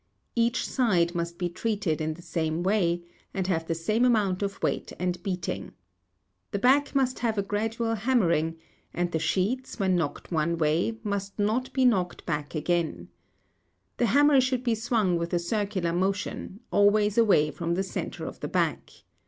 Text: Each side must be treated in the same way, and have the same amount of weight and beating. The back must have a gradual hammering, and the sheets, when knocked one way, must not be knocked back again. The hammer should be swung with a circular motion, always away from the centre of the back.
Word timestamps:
Each 0.35 0.67
side 0.67 1.13
must 1.13 1.37
be 1.37 1.47
treated 1.47 2.01
in 2.01 2.15
the 2.15 2.23
same 2.23 2.63
way, 2.63 3.03
and 3.35 3.45
have 3.45 3.67
the 3.67 3.75
same 3.75 4.03
amount 4.03 4.41
of 4.41 4.59
weight 4.63 4.91
and 4.97 5.21
beating. 5.21 5.73
The 6.49 6.57
back 6.57 6.95
must 6.95 7.19
have 7.19 7.37
a 7.37 7.43
gradual 7.43 7.93
hammering, 7.93 8.57
and 8.95 9.11
the 9.11 9.19
sheets, 9.19 9.77
when 9.77 9.95
knocked 9.95 10.31
one 10.31 10.57
way, 10.57 10.97
must 11.03 11.37
not 11.37 11.71
be 11.71 11.85
knocked 11.85 12.25
back 12.25 12.55
again. 12.55 13.09
The 13.97 14.07
hammer 14.07 14.41
should 14.41 14.63
be 14.63 14.73
swung 14.73 15.19
with 15.19 15.33
a 15.33 15.37
circular 15.37 15.93
motion, 15.93 16.61
always 16.71 17.15
away 17.15 17.51
from 17.51 17.75
the 17.75 17.83
centre 17.83 18.25
of 18.25 18.39
the 18.39 18.47
back. 18.47 18.89